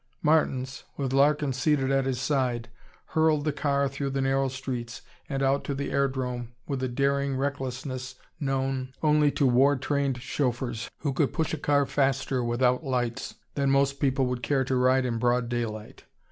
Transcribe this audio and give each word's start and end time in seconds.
3 0.19 0.19
Martins, 0.23 0.83
with 0.97 1.13
Larkin 1.13 1.53
seated 1.53 1.91
at 1.91 2.07
his 2.07 2.19
side, 2.19 2.69
hurled 3.09 3.45
the 3.45 3.53
car 3.53 3.87
through 3.87 4.09
the 4.09 4.19
narrow 4.19 4.47
streets 4.47 5.03
and 5.29 5.43
out 5.43 5.63
to 5.65 5.75
the 5.75 5.91
airdrome 5.91 6.47
with 6.67 6.81
a 6.81 6.87
daring 6.87 7.35
recklessness 7.37 8.15
known 8.39 8.91
only 9.03 9.29
to 9.29 9.45
war 9.45 9.75
trained 9.75 10.19
chauffeurs 10.19 10.89
who 11.01 11.13
could 11.13 11.31
push 11.33 11.53
a 11.53 11.57
car 11.59 11.85
faster 11.85 12.43
without 12.43 12.83
lights 12.83 13.35
than 13.53 13.69
most 13.69 13.99
people 13.99 14.25
would 14.25 14.41
care 14.41 14.63
to 14.63 14.75
ride 14.75 15.05
in 15.05 15.19
broad 15.19 15.47
daylight. 15.49 16.05